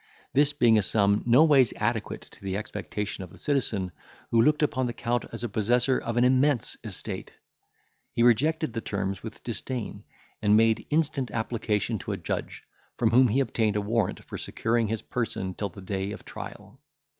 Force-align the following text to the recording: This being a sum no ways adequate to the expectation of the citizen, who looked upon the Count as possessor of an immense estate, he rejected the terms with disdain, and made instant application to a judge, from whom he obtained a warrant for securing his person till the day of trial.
This 0.33 0.51
being 0.51 0.79
a 0.79 0.81
sum 0.81 1.21
no 1.27 1.43
ways 1.43 1.73
adequate 1.77 2.21
to 2.31 2.41
the 2.41 2.57
expectation 2.57 3.23
of 3.23 3.29
the 3.29 3.37
citizen, 3.37 3.91
who 4.31 4.41
looked 4.41 4.63
upon 4.63 4.87
the 4.87 4.93
Count 4.93 5.25
as 5.31 5.45
possessor 5.45 5.99
of 5.99 6.17
an 6.17 6.23
immense 6.23 6.75
estate, 6.83 7.33
he 8.11 8.23
rejected 8.23 8.73
the 8.73 8.81
terms 8.81 9.21
with 9.21 9.43
disdain, 9.43 10.03
and 10.41 10.57
made 10.57 10.87
instant 10.89 11.29
application 11.29 11.99
to 11.99 12.13
a 12.13 12.17
judge, 12.17 12.63
from 12.97 13.11
whom 13.11 13.27
he 13.27 13.41
obtained 13.41 13.75
a 13.75 13.81
warrant 13.81 14.23
for 14.25 14.39
securing 14.39 14.87
his 14.87 15.03
person 15.03 15.53
till 15.53 15.69
the 15.69 15.81
day 15.81 16.11
of 16.13 16.25
trial. 16.25 16.81